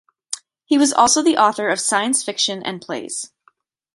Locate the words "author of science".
1.37-2.23